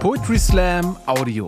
Poetry 0.00 0.38
Slam 0.38 0.96
Audio. 1.04 1.46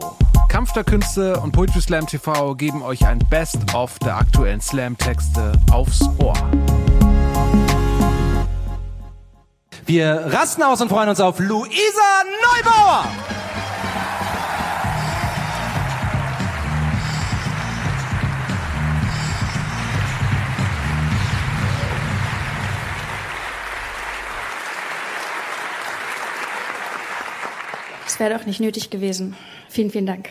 Kampf 0.50 0.74
der 0.74 0.84
Künste 0.84 1.40
und 1.40 1.52
Poetry 1.52 1.80
Slam 1.80 2.06
TV 2.06 2.54
geben 2.54 2.82
euch 2.82 3.06
ein 3.06 3.18
Best-of 3.30 3.98
der 4.00 4.18
aktuellen 4.18 4.60
Slam-Texte 4.60 5.52
aufs 5.70 6.02
Ohr. 6.18 6.34
Wir 9.86 10.26
rasten 10.26 10.62
aus 10.62 10.82
und 10.82 10.90
freuen 10.90 11.08
uns 11.08 11.18
auf 11.18 11.38
Luisa 11.38 12.24
Neubauer. 12.42 13.06
Das 28.12 28.20
wäre 28.20 28.38
doch 28.38 28.44
nicht 28.44 28.60
nötig 28.60 28.90
gewesen. 28.90 29.34
Vielen, 29.70 29.90
vielen 29.90 30.04
Dank. 30.04 30.28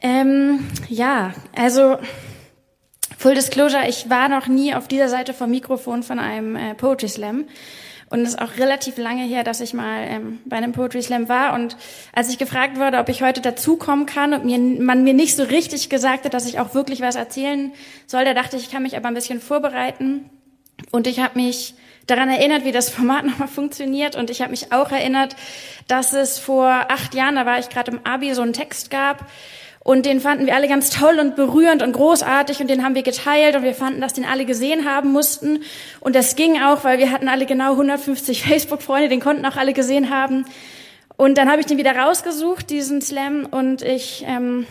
Ähm, 0.00 0.66
ja, 0.88 1.32
also 1.54 1.96
Full 3.16 3.36
Disclosure, 3.36 3.88
ich 3.88 4.10
war 4.10 4.28
noch 4.28 4.48
nie 4.48 4.74
auf 4.74 4.88
dieser 4.88 5.08
Seite 5.08 5.32
vom 5.32 5.50
Mikrofon 5.50 6.02
von 6.02 6.18
einem 6.18 6.56
äh, 6.56 6.74
Poetry 6.74 7.08
Slam. 7.08 7.44
Und 8.10 8.22
es 8.22 8.30
ist 8.30 8.42
auch 8.42 8.56
relativ 8.58 8.98
lange 8.98 9.22
her, 9.22 9.44
dass 9.44 9.60
ich 9.60 9.74
mal 9.74 10.08
ähm, 10.08 10.40
bei 10.44 10.56
einem 10.56 10.72
Poetry 10.72 11.02
Slam 11.02 11.28
war. 11.28 11.54
Und 11.54 11.76
als 12.12 12.30
ich 12.30 12.36
gefragt 12.36 12.80
wurde, 12.80 12.98
ob 12.98 13.10
ich 13.10 13.22
heute 13.22 13.40
dazukommen 13.40 14.04
kann 14.04 14.34
und 14.34 14.44
mir, 14.44 14.58
man 14.58 15.04
mir 15.04 15.14
nicht 15.14 15.36
so 15.36 15.44
richtig 15.44 15.88
gesagt 15.88 16.24
hat, 16.24 16.34
dass 16.34 16.48
ich 16.48 16.58
auch 16.58 16.74
wirklich 16.74 17.00
was 17.00 17.14
erzählen 17.14 17.70
soll, 18.08 18.24
da 18.24 18.34
dachte 18.34 18.56
ich, 18.56 18.64
ich 18.64 18.70
kann 18.72 18.82
mich 18.82 18.96
aber 18.96 19.06
ein 19.06 19.14
bisschen 19.14 19.40
vorbereiten. 19.40 20.28
Und 20.90 21.06
ich 21.06 21.20
habe 21.20 21.38
mich 21.38 21.76
daran 22.06 22.28
erinnert, 22.28 22.64
wie 22.64 22.72
das 22.72 22.90
Format 22.90 23.24
nochmal 23.26 23.48
funktioniert. 23.48 24.16
Und 24.16 24.30
ich 24.30 24.40
habe 24.40 24.50
mich 24.50 24.72
auch 24.72 24.90
erinnert, 24.90 25.36
dass 25.88 26.12
es 26.12 26.38
vor 26.38 26.68
acht 26.68 27.14
Jahren, 27.14 27.36
da 27.36 27.46
war 27.46 27.58
ich 27.58 27.68
gerade 27.68 27.92
im 27.92 28.00
Abi, 28.04 28.34
so 28.34 28.42
einen 28.42 28.52
Text 28.52 28.90
gab. 28.90 29.26
Und 29.80 30.04
den 30.04 30.20
fanden 30.20 30.46
wir 30.46 30.56
alle 30.56 30.66
ganz 30.66 30.90
toll 30.90 31.20
und 31.20 31.36
berührend 31.36 31.80
und 31.80 31.92
großartig 31.92 32.60
und 32.60 32.68
den 32.68 32.84
haben 32.84 32.96
wir 32.96 33.04
geteilt 33.04 33.54
und 33.54 33.62
wir 33.62 33.72
fanden, 33.72 34.00
dass 34.00 34.14
den 34.14 34.24
alle 34.24 34.44
gesehen 34.44 34.84
haben 34.84 35.12
mussten. 35.12 35.60
Und 36.00 36.16
das 36.16 36.34
ging 36.34 36.60
auch, 36.60 36.82
weil 36.82 36.98
wir 36.98 37.12
hatten 37.12 37.28
alle 37.28 37.46
genau 37.46 37.70
150 37.70 38.42
Facebook-Freunde, 38.48 39.08
den 39.08 39.20
konnten 39.20 39.46
auch 39.46 39.56
alle 39.56 39.74
gesehen 39.74 40.10
haben. 40.10 40.44
Und 41.16 41.38
dann 41.38 41.48
habe 41.48 41.60
ich 41.60 41.66
den 41.66 41.78
wieder 41.78 41.96
rausgesucht, 41.96 42.68
diesen 42.68 43.00
Slam, 43.00 43.46
und 43.48 43.82
ich 43.82 44.24
ähm, 44.26 44.66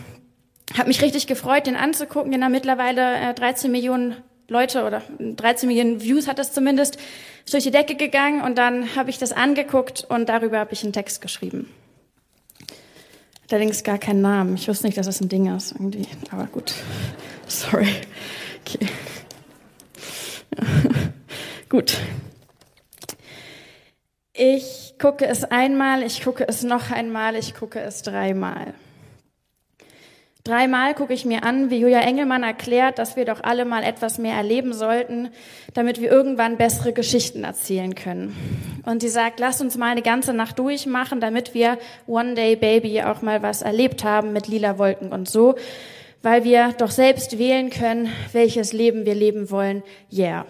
habe 0.76 0.88
mich 0.88 1.00
richtig 1.00 1.26
gefreut, 1.26 1.66
den 1.66 1.76
anzugucken. 1.76 2.30
Den 2.30 2.44
haben 2.44 2.52
mittlerweile 2.52 3.16
äh, 3.16 3.32
13 3.32 3.72
Millionen 3.72 4.16
Leute 4.48 4.84
oder 4.84 5.02
13 5.18 5.68
Millionen 5.68 6.00
Views 6.02 6.28
hat 6.28 6.38
das 6.38 6.52
zumindest, 6.52 6.98
ist 7.44 7.54
durch 7.54 7.64
die 7.64 7.70
Decke 7.70 7.96
gegangen 7.96 8.42
und 8.42 8.56
dann 8.56 8.94
habe 8.94 9.10
ich 9.10 9.18
das 9.18 9.32
angeguckt 9.32 10.06
und 10.08 10.28
darüber 10.28 10.58
habe 10.58 10.72
ich 10.72 10.82
einen 10.84 10.92
Text 10.92 11.20
geschrieben. 11.20 11.68
Allerdings 13.50 13.84
gar 13.84 13.98
keinen 13.98 14.22
Namen. 14.22 14.56
Ich 14.56 14.68
wusste 14.68 14.86
nicht, 14.86 14.98
dass 14.98 15.06
das 15.06 15.20
ein 15.20 15.28
Ding 15.28 15.54
ist 15.54 15.72
irgendwie. 15.72 16.06
Aber 16.30 16.46
gut. 16.46 16.74
Sorry. 17.46 17.88
Okay. 18.64 18.88
gut. 21.68 21.96
Ich 24.32 24.94
gucke 25.00 25.26
es 25.26 25.44
einmal, 25.44 26.02
ich 26.02 26.22
gucke 26.22 26.46
es 26.46 26.62
noch 26.62 26.90
einmal, 26.90 27.36
ich 27.36 27.54
gucke 27.54 27.80
es 27.80 28.02
dreimal. 28.02 28.74
Dreimal 30.46 30.94
gucke 30.94 31.12
ich 31.12 31.24
mir 31.24 31.42
an, 31.42 31.70
wie 31.70 31.78
Julia 31.78 32.02
Engelmann 32.02 32.44
erklärt, 32.44 33.00
dass 33.00 33.16
wir 33.16 33.24
doch 33.24 33.42
alle 33.42 33.64
mal 33.64 33.82
etwas 33.82 34.18
mehr 34.18 34.36
erleben 34.36 34.72
sollten, 34.72 35.30
damit 35.74 36.00
wir 36.00 36.08
irgendwann 36.08 36.56
bessere 36.56 36.92
Geschichten 36.92 37.42
erzählen 37.42 37.96
können. 37.96 38.32
Und 38.84 39.02
sie 39.02 39.08
sagt, 39.08 39.40
lass 39.40 39.60
uns 39.60 39.76
mal 39.76 39.90
eine 39.90 40.02
ganze 40.02 40.32
Nacht 40.32 40.60
durchmachen, 40.60 41.20
damit 41.20 41.52
wir 41.52 41.78
One 42.06 42.34
Day 42.34 42.54
Baby 42.54 43.02
auch 43.02 43.22
mal 43.22 43.42
was 43.42 43.62
erlebt 43.62 44.04
haben 44.04 44.32
mit 44.32 44.46
lila 44.46 44.78
Wolken 44.78 45.10
und 45.10 45.28
so, 45.28 45.56
weil 46.22 46.44
wir 46.44 46.72
doch 46.78 46.92
selbst 46.92 47.40
wählen 47.40 47.68
können, 47.68 48.08
welches 48.30 48.72
Leben 48.72 49.04
wir 49.04 49.16
leben 49.16 49.50
wollen. 49.50 49.82
Yeah. 50.12 50.46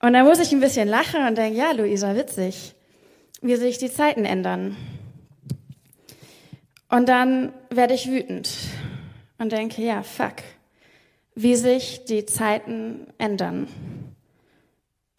Und 0.00 0.14
da 0.14 0.24
muss 0.24 0.40
ich 0.40 0.50
ein 0.50 0.58
bisschen 0.58 0.88
lachen 0.88 1.24
und 1.24 1.38
denke, 1.38 1.56
ja, 1.56 1.70
Luisa, 1.70 2.16
witzig, 2.16 2.74
wie 3.40 3.54
sich 3.54 3.78
die 3.78 3.92
Zeiten 3.92 4.24
ändern. 4.24 4.76
Und 6.88 7.08
dann 7.08 7.52
werde 7.70 7.94
ich 7.94 8.10
wütend 8.10 8.50
und 9.38 9.52
denke, 9.52 9.82
ja, 9.82 10.02
fuck, 10.02 10.36
wie 11.34 11.56
sich 11.56 12.04
die 12.04 12.26
Zeiten 12.26 13.06
ändern. 13.18 13.68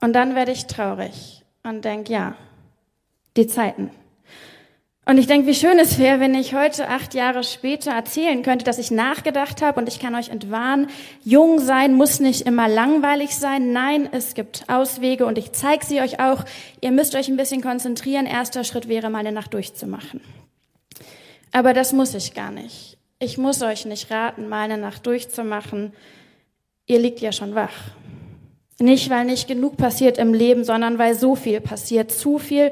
Und 0.02 0.14
dann 0.14 0.36
werde 0.36 0.52
ich 0.52 0.68
traurig 0.68 1.44
und 1.64 1.84
denke, 1.84 2.14
ja, 2.14 2.36
die 3.36 3.48
Zeiten. 3.48 3.92
Und 5.08 5.20
ich 5.20 5.28
denke, 5.28 5.46
wie 5.46 5.54
schön 5.54 5.78
es 5.78 6.00
wäre, 6.00 6.20
wenn 6.20 6.34
ich 6.34 6.56
heute, 6.56 6.88
acht 6.88 7.14
Jahre 7.14 7.44
später, 7.44 7.92
erzählen 7.92 8.42
könnte, 8.42 8.66
dass 8.66 8.80
ich 8.80 8.90
nachgedacht 8.90 9.62
habe 9.62 9.80
und 9.80 9.88
ich 9.88 10.00
kann 10.00 10.16
euch 10.16 10.30
entwarnen, 10.30 10.88
jung 11.24 11.60
sein 11.60 11.94
muss 11.94 12.20
nicht 12.20 12.48
immer 12.48 12.68
langweilig 12.68 13.36
sein. 13.36 13.72
Nein, 13.72 14.10
es 14.12 14.34
gibt 14.34 14.64
Auswege 14.68 15.28
und 15.28 15.38
ich 15.38 15.52
zeige 15.52 15.86
sie 15.86 16.02
euch 16.02 16.20
auch. 16.20 16.44
Ihr 16.82 16.92
müsst 16.92 17.14
euch 17.14 17.28
ein 17.28 17.38
bisschen 17.38 17.62
konzentrieren. 17.62 18.26
Erster 18.26 18.64
Schritt 18.64 18.88
wäre, 18.88 19.12
mal 19.12 19.20
eine 19.20 19.32
Nacht 19.32 19.54
durchzumachen. 19.54 20.22
Aber 21.56 21.72
das 21.72 21.94
muss 21.94 22.14
ich 22.14 22.34
gar 22.34 22.52
nicht. 22.52 22.98
Ich 23.18 23.38
muss 23.38 23.62
euch 23.62 23.86
nicht 23.86 24.12
raten, 24.12 24.50
mal 24.50 24.64
eine 24.64 24.78
Nacht 24.78 25.08
durchzumachen. 25.08 25.94
Ihr 26.86 27.00
liegt 27.00 27.22
ja 27.22 27.32
schon 27.32 27.56
wach. 27.56 27.72
Nicht, 28.78 29.10
weil 29.10 29.24
nicht 29.24 29.48
genug 29.48 29.78
passiert 29.78 30.18
im 30.18 30.34
Leben, 30.34 30.66
sondern 30.66 30.98
weil 30.98 31.16
so 31.16 31.34
viel 31.38 31.62
passiert. 31.62 32.12
Zu 32.12 32.40
viel. 32.40 32.72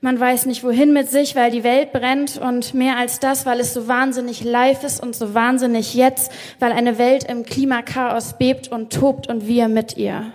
Man 0.00 0.18
weiß 0.18 0.46
nicht 0.46 0.64
wohin 0.64 0.94
mit 0.94 1.10
sich, 1.10 1.36
weil 1.36 1.50
die 1.50 1.64
Welt 1.64 1.92
brennt 1.92 2.38
und 2.38 2.72
mehr 2.72 2.96
als 2.96 3.20
das, 3.20 3.44
weil 3.44 3.60
es 3.60 3.74
so 3.74 3.88
wahnsinnig 3.88 4.42
live 4.42 4.84
ist 4.84 5.02
und 5.02 5.14
so 5.14 5.34
wahnsinnig 5.34 5.92
jetzt, 5.92 6.32
weil 6.60 6.72
eine 6.72 6.96
Welt 6.96 7.24
im 7.24 7.44
Klimakaos 7.44 8.38
bebt 8.38 8.68
und 8.68 8.90
tobt 8.90 9.28
und 9.28 9.46
wir 9.46 9.68
mit 9.68 9.98
ihr. 9.98 10.32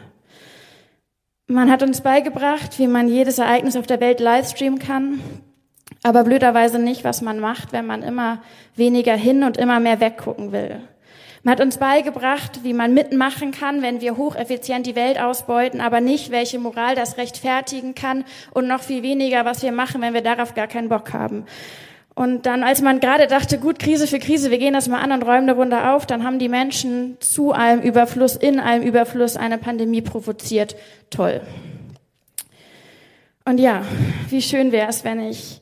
Man 1.47 1.71
hat 1.71 1.81
uns 1.81 2.01
beigebracht, 2.01 2.77
wie 2.77 2.85
man 2.85 3.07
jedes 3.07 3.39
Ereignis 3.39 3.75
auf 3.75 3.87
der 3.87 3.99
Welt 3.99 4.19
livestreamen 4.19 4.77
kann, 4.77 5.21
aber 6.03 6.23
blöderweise 6.23 6.79
nicht, 6.79 7.03
was 7.03 7.21
man 7.21 7.39
macht, 7.39 7.71
wenn 7.73 7.85
man 7.85 8.03
immer 8.03 8.39
weniger 8.75 9.15
hin 9.15 9.43
und 9.43 9.57
immer 9.57 9.79
mehr 9.79 9.99
weggucken 9.99 10.51
will. 10.51 10.81
Man 11.43 11.53
hat 11.53 11.61
uns 11.61 11.77
beigebracht, 11.77 12.63
wie 12.63 12.73
man 12.73 12.93
mitmachen 12.93 13.51
kann, 13.51 13.81
wenn 13.81 14.01
wir 14.01 14.17
hocheffizient 14.17 14.85
die 14.85 14.95
Welt 14.95 15.19
ausbeuten, 15.19 15.79
aber 15.79 16.01
nicht, 16.01 16.31
welche 16.31 16.59
Moral 16.59 16.95
das 16.95 17.17
rechtfertigen 17.17 17.95
kann 17.95 18.25
und 18.51 18.67
noch 18.67 18.81
viel 18.81 19.03
weniger, 19.03 19.45
was 19.45 19.63
wir 19.63 19.71
machen, 19.71 20.01
wenn 20.01 20.13
wir 20.13 20.21
darauf 20.21 20.53
gar 20.53 20.67
keinen 20.67 20.89
Bock 20.89 21.13
haben. 21.13 21.45
Und 22.13 22.45
dann, 22.45 22.63
als 22.63 22.81
man 22.81 22.99
gerade 22.99 23.27
dachte, 23.27 23.59
gut, 23.59 23.79
Krise 23.79 24.05
für 24.05 24.19
Krise, 24.19 24.51
wir 24.51 24.57
gehen 24.57 24.73
das 24.73 24.89
mal 24.89 24.99
an 24.99 25.13
und 25.13 25.23
räumen 25.23 25.49
eine 25.49 25.53
Runde 25.53 25.89
auf, 25.91 26.05
dann 26.05 26.25
haben 26.25 26.37
die 26.37 26.49
Menschen 26.49 27.15
zu 27.21 27.53
allem 27.53 27.79
Überfluss, 27.79 28.35
in 28.35 28.59
allem 28.59 28.83
Überfluss 28.83 29.37
eine 29.37 29.57
Pandemie 29.57 30.01
provoziert. 30.01 30.75
Toll. 31.09 31.39
Und 33.45 33.57
ja, 33.57 33.83
wie 34.27 34.41
schön 34.41 34.73
wäre 34.73 34.89
es, 34.89 35.05
wenn 35.05 35.21
ich 35.21 35.61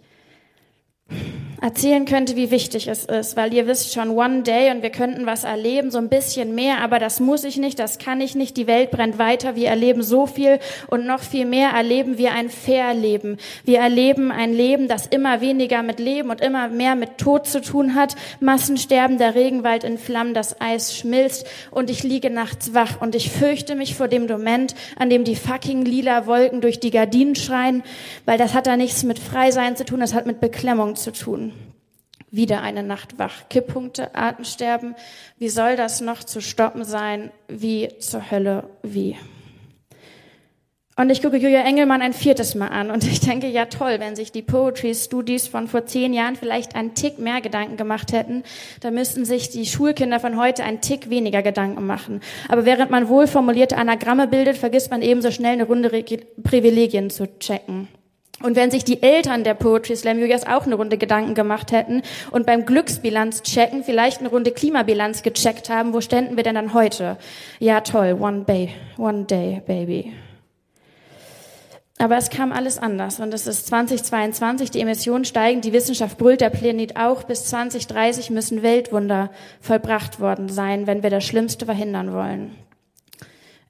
erzählen 1.62 2.06
könnte, 2.06 2.36
wie 2.36 2.52
wichtig 2.52 2.88
es 2.88 3.06
ist, 3.06 3.36
weil 3.36 3.54
ihr 3.54 3.68
wisst 3.68 3.94
schon, 3.94 4.12
one 4.12 4.44
day 4.44 4.72
und 4.72 4.84
wir 4.84 4.92
könnten 4.92 5.26
was 5.26 5.44
erleben, 5.44 5.90
so 5.90 5.98
ein 5.98 6.10
bisschen 6.10 6.54
mehr, 6.54 6.82
aber 6.82 7.00
das 7.00 7.20
muss 7.20 7.44
ich 7.44 7.58
nicht, 7.58 7.80
das 7.80 7.98
kann 7.98 8.22
ich 8.22 8.36
nicht, 8.36 8.58
die 8.58 8.68
Welt 8.68 8.92
brennt 8.92 9.18
weiter, 9.18 9.56
wir 9.56 9.70
erleben 9.70 10.04
so 10.04 10.28
viel 10.28 10.60
und 10.88 11.06
noch 11.06 11.22
viel 11.22 11.46
mehr 11.46 11.70
erleben 11.72 12.18
wir 12.18 12.34
ein 12.34 12.50
fair 12.50 12.94
Leben. 12.94 13.38
Wir 13.66 13.80
erleben 13.80 14.32
ein 14.32 14.54
Leben, 14.54 14.88
das 14.88 15.08
immer 15.08 15.42
weniger 15.42 15.82
mit 15.82 16.00
Leben 16.00 16.30
und 16.30 16.42
immer 16.42 16.68
mehr 16.68 16.96
mit 16.96 17.18
Tod 17.18 17.48
zu 17.48 17.62
tun 17.62 17.96
hat, 17.96 18.16
Massensterben, 18.40 19.18
der 19.18 19.36
Regenwald 19.36 19.84
in 19.84 19.98
Flammen, 19.98 20.34
das 20.34 20.62
Eis 20.62 20.96
schmilzt 20.96 21.48
und 21.72 21.90
ich 21.90 22.04
liege 22.04 22.30
nachts 22.30 22.74
wach 22.74 23.02
und 23.02 23.16
ich 23.16 23.32
fürchte 23.32 23.76
mich 23.76 23.96
vor 23.96 24.08
dem 24.08 24.28
Moment, 24.28 24.76
an 24.98 25.10
dem 25.10 25.24
die 25.24 25.36
fucking 25.36 25.84
lila 25.86 26.28
Wolken 26.28 26.62
durch 26.62 26.80
die 26.80 26.92
Gardinen 26.92 27.36
schreien, 27.36 27.84
weil 28.26 28.38
das 28.38 28.54
hat 28.54 28.68
da 28.68 28.78
nichts 28.78 29.04
mit 29.04 29.18
Freisein 29.18 29.76
zu 29.76 29.86
tun, 29.86 30.00
das 30.00 30.14
hat 30.14 30.26
mit 30.26 30.40
Beklemmung 30.40 30.96
zu 30.96 31.12
tun 31.12 31.48
wieder 32.38 32.62
eine 32.62 32.84
Nacht 32.84 33.20
wach. 33.20 33.50
Kipppunkte, 33.50 34.16
Atemsterben. 34.16 34.96
Wie 35.38 35.50
soll 35.50 35.76
das 35.76 36.00
noch 36.00 36.24
zu 36.24 36.40
stoppen 36.40 36.86
sein? 36.86 37.32
Wie 37.50 37.90
zur 38.00 38.32
Hölle? 38.32 38.70
Wie? 38.84 39.18
Und 41.00 41.12
ich 41.12 41.22
gucke 41.22 41.38
Julia 41.38 41.62
Engelmann 41.62 42.02
ein 42.02 42.14
viertes 42.14 42.56
Mal 42.56 42.70
an 42.70 42.90
und 42.90 43.04
ich 43.12 43.20
denke, 43.20 43.48
ja 43.48 43.66
toll, 43.66 43.98
wenn 44.00 44.16
sich 44.16 44.32
die 44.32 44.42
Poetry 44.42 44.96
Studies 44.96 45.48
von 45.48 45.68
vor 45.68 45.86
zehn 45.86 46.12
Jahren 46.12 46.36
vielleicht 46.36 46.76
einen 46.76 46.96
Tick 46.96 47.20
mehr 47.20 47.40
Gedanken 47.40 47.78
gemacht 47.78 48.14
hätten, 48.14 48.44
dann 48.82 48.96
müssten 48.96 49.24
sich 49.24 49.50
die 49.50 49.68
Schulkinder 49.68 50.20
von 50.20 50.38
heute 50.38 50.64
einen 50.64 50.82
Tick 50.82 51.10
weniger 51.12 51.44
Gedanken 51.44 51.86
machen. 51.86 52.22
Aber 52.50 52.66
während 52.66 52.90
man 52.90 53.10
wohlformulierte 53.10 53.78
Anagramme 53.78 54.28
bildet, 54.28 54.58
vergisst 54.58 54.90
man 54.90 55.04
ebenso 55.04 55.30
schnell 55.30 55.54
eine 55.54 55.66
Runde 55.66 55.90
Privilegien 56.44 57.12
zu 57.12 57.28
checken. 57.38 57.88
Und 58.44 58.56
wenn 58.56 58.70
sich 58.70 58.84
die 58.84 59.02
Eltern 59.02 59.44
der 59.44 59.56
Poetry 59.56 59.96
Slam 59.96 60.20
Julias 60.20 60.46
auch 60.46 60.66
eine 60.66 60.76
Runde 60.76 61.00
Gedanken 61.00 61.34
gemacht 61.34 61.72
hätten 61.72 62.04
und 62.30 62.46
beim 62.46 62.66
Glücksbilanz 62.66 63.42
checken 63.42 63.84
vielleicht 63.84 64.20
eine 64.20 64.30
Runde 64.30 64.52
Klimabilanz 64.52 65.24
gecheckt 65.24 65.70
haben, 65.70 65.94
wo 65.94 66.02
ständen 66.02 66.38
wir 66.38 66.44
denn 66.44 66.56
dann 66.56 66.74
heute? 66.76 67.18
Ja, 67.60 67.82
toll, 67.82 68.16
one 68.20 68.44
day, 68.44 68.70
one 68.98 69.24
day, 69.24 69.62
baby. 69.66 70.14
Aber 72.00 72.16
es 72.16 72.30
kam 72.30 72.52
alles 72.52 72.78
anders 72.78 73.20
und 73.20 73.34
es 73.34 73.48
ist 73.48 73.68
2022, 73.68 74.70
die 74.70 74.82
Emissionen 74.82 75.26
steigen, 75.26 75.62
die 75.62 75.74
Wissenschaft 75.74 76.20
brüllt, 76.20 76.42
der 76.42 76.52
Planet 76.52 76.96
auch. 76.96 77.24
Bis 77.24 77.46
2030 77.46 78.30
müssen 78.30 78.62
Weltwunder 78.62 79.32
vollbracht 79.62 80.20
worden 80.20 80.48
sein, 80.48 80.86
wenn 80.86 81.02
wir 81.02 81.10
das 81.10 81.26
Schlimmste 81.26 81.66
verhindern 81.66 82.14
wollen. 82.14 82.67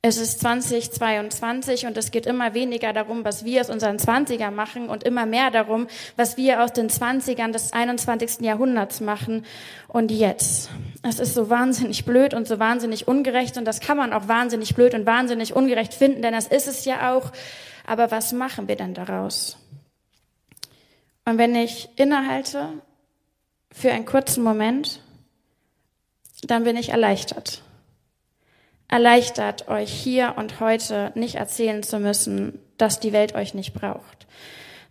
Es 0.01 0.17
ist 0.17 0.41
2022 0.41 1.87
und 1.87 1.97
es 1.97 2.11
geht 2.11 2.27
immer 2.27 2.53
weniger 2.53 2.93
darum, 2.93 3.25
was 3.25 3.45
wir 3.45 3.61
aus 3.61 3.69
unseren 3.69 3.97
20er 3.97 4.51
machen 4.51 4.89
und 4.89 5.03
immer 5.03 5.25
mehr 5.25 5.49
darum, 5.49 5.87
was 6.15 6.37
wir 6.37 6.63
aus 6.63 6.71
den 6.71 6.89
20ern 6.89 7.51
des 7.51 7.73
21. 7.73 8.41
Jahrhunderts 8.41 9.01
machen 9.01 9.45
und 9.87 10.11
jetzt. 10.11 10.69
Es 11.01 11.19
ist 11.19 11.33
so 11.33 11.49
wahnsinnig 11.49 12.05
blöd 12.05 12.35
und 12.35 12.47
so 12.47 12.59
wahnsinnig 12.59 13.07
ungerecht 13.07 13.57
und 13.57 13.65
das 13.65 13.79
kann 13.79 13.97
man 13.97 14.13
auch 14.13 14.27
wahnsinnig 14.27 14.75
blöd 14.75 14.93
und 14.93 15.05
wahnsinnig 15.05 15.55
ungerecht 15.55 15.93
finden, 15.93 16.21
denn 16.21 16.33
das 16.33 16.47
ist 16.47 16.67
es 16.67 16.85
ja 16.85 17.15
auch. 17.15 17.31
Aber 17.85 18.11
was 18.11 18.33
machen 18.33 18.67
wir 18.67 18.75
denn 18.75 18.93
daraus? 18.93 19.57
Und 21.25 21.37
wenn 21.39 21.55
ich 21.55 21.89
innehalte 21.95 22.69
für 23.71 23.91
einen 23.91 24.05
kurzen 24.05 24.43
Moment, 24.43 25.01
dann 26.43 26.63
bin 26.65 26.77
ich 26.77 26.89
erleichtert 26.89 27.63
erleichtert, 28.87 29.67
euch 29.67 29.91
hier 29.91 30.35
und 30.37 30.59
heute 30.59 31.11
nicht 31.15 31.35
erzählen 31.35 31.83
zu 31.83 31.99
müssen, 31.99 32.59
dass 32.77 32.99
die 32.99 33.13
Welt 33.13 33.35
euch 33.35 33.53
nicht 33.53 33.73
braucht, 33.73 34.27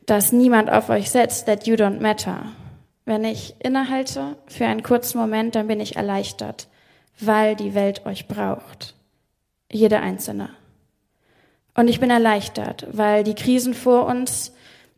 dass 0.05 0.33
niemand 0.33 0.71
auf 0.71 0.89
euch 0.89 1.11
setzt, 1.11 1.47
that 1.47 1.67
you 1.67 1.75
don't 1.75 2.01
matter. 2.01 2.47
Wenn 3.05 3.25
ich 3.25 3.55
innehalte 3.61 4.37
für 4.49 4.67
einen 4.67 4.83
kurzen 4.83 5.19
Moment, 5.19 5.55
dann 5.55 5.69
bin 5.69 5.81
ich 5.81 5.97
erleichtert, 5.97 6.69
weil 7.21 7.55
die 7.57 7.75
Welt 7.75 8.05
euch 8.05 8.27
braucht. 8.27 8.95
Jede 9.71 10.01
einzelne. 10.01 10.51
Und 11.75 11.89
ich 11.89 12.01
bin 12.01 12.11
erleichtert, 12.11 12.87
weil 12.91 13.23
die 13.23 13.35
Krisen 13.35 13.75
vor 13.75 14.07
uns 14.07 14.53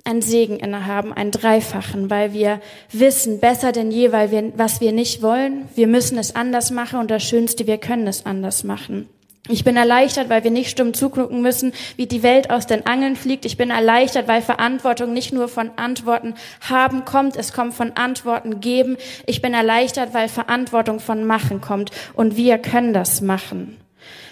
einen 0.09 0.23
Segen 0.23 0.59
innehaben, 0.59 1.13
einen 1.13 1.31
dreifachen, 1.31 2.11
weil 2.11 2.33
wir 2.33 2.61
wissen 2.91 3.41
besser 3.41 3.73
denn 3.73 3.91
je, 3.91 4.11
weil 4.11 4.31
wir, 4.31 4.53
was 4.57 4.81
wir 4.81 4.93
nicht 4.93 5.23
wollen, 5.23 5.69
wir 5.75 5.87
müssen 5.87 6.19
es 6.19 6.35
anders 6.35 6.71
machen 6.71 6.99
und 6.99 7.11
das 7.11 7.23
Schönste, 7.23 7.67
wir 7.67 7.79
können 7.79 8.07
es 8.07 8.25
anders 8.27 8.65
machen. 8.65 9.09
Ich 9.51 9.65
bin 9.65 9.77
erleichtert, 9.77 10.29
weil 10.29 10.45
wir 10.45 10.51
nicht 10.51 10.71
stumm 10.71 10.93
zugucken 10.93 11.41
müssen, 11.41 11.73
wie 11.97 12.07
die 12.07 12.23
Welt 12.23 12.51
aus 12.51 12.67
den 12.67 12.87
Angeln 12.87 13.17
fliegt. 13.17 13.47
Ich 13.47 13.57
bin 13.57 13.71
erleichtert, 13.71 14.29
weil 14.29 14.43
Verantwortung 14.43 15.15
nicht 15.15 15.33
nur 15.33 15.49
von 15.49 15.71
Antworten 15.77 16.35
haben 16.69 17.07
kommt, 17.07 17.37
es 17.37 17.55
kommt 17.55 17.73
von 17.73 17.93
Antworten 17.93 18.61
geben. 18.61 18.99
Ich 19.27 19.41
bin 19.41 19.55
erleichtert, 19.55 20.13
weil 20.13 20.29
Verantwortung 20.29 21.01
von 21.01 21.25
machen 21.25 21.63
kommt 21.63 21.91
und 22.15 22.37
wir 22.37 22.59
können 22.59 22.93
das 22.93 23.23
machen. 23.23 23.79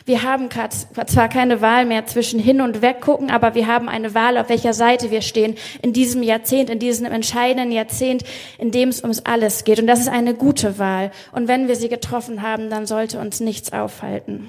Wir 0.05 0.23
haben 0.23 0.49
zwar 0.51 1.29
keine 1.29 1.61
Wahl 1.61 1.85
mehr 1.85 2.07
zwischen 2.07 2.39
hin 2.39 2.61
und 2.61 2.81
weg 2.81 3.01
gucken, 3.01 3.31
aber 3.31 3.55
wir 3.55 3.67
haben 3.67 3.89
eine 3.89 4.15
Wahl, 4.15 4.39
auf 4.39 4.49
welcher 4.49 4.73
Seite 4.73 5.11
wir 5.11 5.21
stehen 5.21 5.57
in 5.83 5.93
diesem 5.93 6.23
Jahrzehnt, 6.23 6.71
in 6.71 6.79
diesem 6.79 7.07
entscheidenden 7.07 7.73
Jahrzehnt, 7.73 8.23
in 8.59 8.71
dem 8.71 8.89
es 8.89 9.03
ums 9.03 9.21
alles 9.25 9.65
geht. 9.65 9.81
Und 9.81 9.87
das 9.87 10.01
ist 10.01 10.09
eine 10.09 10.35
gute 10.35 10.79
Wahl. 10.79 11.11
Und 11.33 11.49
wenn 11.49 11.67
wir 11.67 11.77
sie 11.77 11.89
getroffen 11.89 12.43
haben, 12.43 12.71
dann 12.71 12.87
sollte 12.87 13.19
uns 13.19 13.41
nichts 13.41 13.73
aufhalten. 13.73 14.49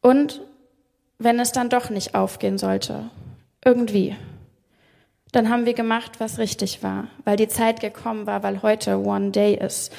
Und 0.00 0.42
wenn 1.18 1.40
es 1.40 1.52
dann 1.52 1.70
doch 1.70 1.90
nicht 1.90 2.14
aufgehen 2.14 2.58
sollte, 2.58 3.10
irgendwie, 3.64 4.14
dann 5.32 5.48
haben 5.48 5.66
wir 5.66 5.74
gemacht, 5.74 6.20
was 6.20 6.38
richtig 6.38 6.82
war, 6.84 7.08
weil 7.24 7.36
die 7.36 7.48
Zeit 7.48 7.80
gekommen 7.80 8.26
war, 8.26 8.44
weil 8.44 8.62
heute 8.62 8.98
One 8.98 9.32
Day 9.32 9.56
ist 9.56 9.92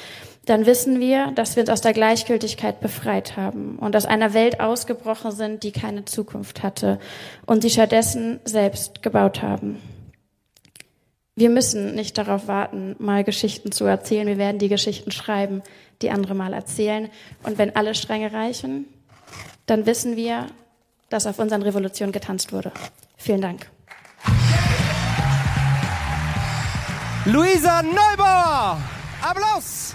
dann 0.46 0.64
wissen 0.64 1.00
wir, 1.00 1.32
dass 1.32 1.56
wir 1.56 1.62
uns 1.62 1.70
aus 1.70 1.80
der 1.80 1.92
Gleichgültigkeit 1.92 2.80
befreit 2.80 3.36
haben 3.36 3.78
und 3.78 3.96
aus 3.96 4.06
einer 4.06 4.32
Welt 4.32 4.60
ausgebrochen 4.60 5.32
sind, 5.32 5.64
die 5.64 5.72
keine 5.72 6.04
Zukunft 6.04 6.62
hatte 6.62 6.98
und 7.46 7.62
sie 7.62 7.70
stattdessen 7.70 8.40
selbst 8.44 9.02
gebaut 9.02 9.42
haben. 9.42 9.82
Wir 11.34 11.50
müssen 11.50 11.94
nicht 11.94 12.16
darauf 12.16 12.46
warten, 12.48 12.96
mal 12.98 13.24
Geschichten 13.24 13.70
zu 13.72 13.84
erzählen. 13.84 14.26
Wir 14.26 14.38
werden 14.38 14.58
die 14.58 14.70
Geschichten 14.70 15.10
schreiben, 15.10 15.62
die 16.00 16.10
andere 16.10 16.34
mal 16.34 16.54
erzählen. 16.54 17.10
Und 17.42 17.58
wenn 17.58 17.76
alle 17.76 17.94
Stränge 17.94 18.32
reichen, 18.32 18.86
dann 19.66 19.84
wissen 19.84 20.16
wir, 20.16 20.46
dass 21.10 21.26
auf 21.26 21.38
unseren 21.38 21.62
Revolutionen 21.62 22.12
getanzt 22.12 22.52
wurde. 22.52 22.72
Vielen 23.18 23.42
Dank. 23.42 23.68
Luisa 27.26 27.82
Neubauer! 27.82 28.78
Applaus! 29.20 29.94